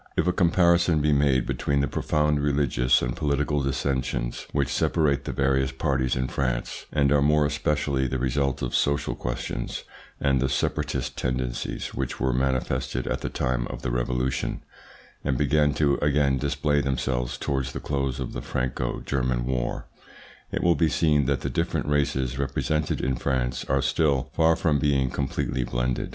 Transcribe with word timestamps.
If 0.17 0.25
a 0.25 0.33
comparison 0.33 0.99
be 0.99 1.13
made 1.13 1.45
between 1.45 1.81
the 1.81 1.87
profound 1.87 2.39
religious 2.41 3.03
and 3.03 3.15
political 3.15 3.61
dissensions 3.61 4.47
which 4.51 4.67
separate 4.73 5.25
the 5.25 5.31
various 5.31 5.71
parties 5.71 6.15
in 6.15 6.27
France, 6.27 6.87
and 6.91 7.11
are 7.11 7.21
more 7.21 7.45
especially 7.45 8.07
the 8.07 8.17
result 8.17 8.63
of 8.63 8.73
social 8.73 9.13
questions, 9.13 9.83
and 10.19 10.41
the 10.41 10.49
separatist 10.49 11.15
tendencies 11.15 11.93
which 11.93 12.19
were 12.19 12.33
manifested 12.33 13.05
at 13.05 13.21
the 13.21 13.29
time 13.29 13.67
of 13.67 13.83
the 13.83 13.91
Revolution, 13.91 14.63
and 15.23 15.37
began 15.37 15.71
to 15.75 15.97
again 15.99 16.39
display 16.39 16.81
themselves 16.81 17.37
towards 17.37 17.71
the 17.71 17.79
close 17.79 18.19
of 18.19 18.33
the 18.33 18.41
Franco 18.41 19.01
German 19.01 19.45
war, 19.45 19.85
it 20.51 20.63
will 20.63 20.73
be 20.73 20.89
seen 20.89 21.25
that 21.27 21.41
the 21.41 21.47
different 21.47 21.85
races 21.85 22.39
represented 22.39 23.01
in 23.01 23.15
France 23.15 23.65
are 23.69 23.83
still 23.83 24.31
far 24.33 24.55
from 24.55 24.79
being 24.79 25.11
completely 25.11 25.63
blended. 25.63 26.09